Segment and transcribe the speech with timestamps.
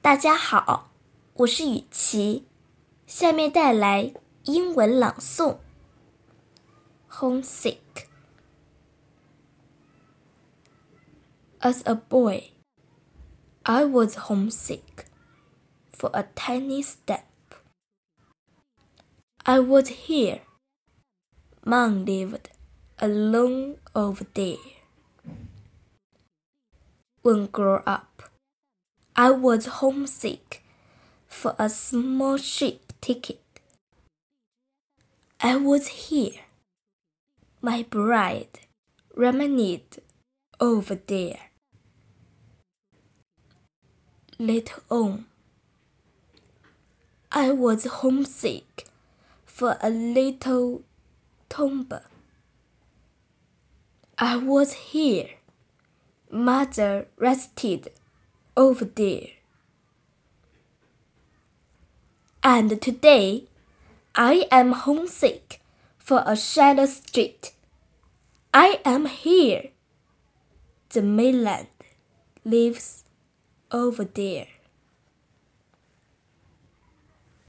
[0.00, 0.90] 大家好，
[1.34, 2.46] 我是雨琪，
[3.06, 5.58] 下面带来英文朗诵。
[7.10, 7.78] Homesick.
[11.60, 12.50] As a boy,
[13.64, 15.06] I was homesick
[15.90, 17.24] for a tiny step.
[19.44, 20.42] I was here.
[21.64, 22.50] Mom lived
[22.98, 24.58] alone over there.
[27.22, 28.22] When grew up,
[29.21, 30.63] I was homesick
[31.27, 33.43] for a small ship ticket.
[35.39, 36.39] I was here.
[37.61, 38.61] My bride
[39.13, 39.99] remained
[40.59, 41.51] over there.
[44.39, 45.27] Later on,
[47.31, 48.87] I was homesick
[49.45, 50.81] for a little
[51.47, 51.93] tomb.
[54.17, 55.29] I was here.
[56.31, 57.89] Mother rested
[58.55, 59.27] over there.
[62.43, 63.45] And today,
[64.15, 65.61] I am homesick
[65.97, 67.53] for a shadow street.
[68.53, 69.69] I am here.
[70.89, 71.67] The mainland
[72.43, 73.03] lives
[73.71, 74.47] over there.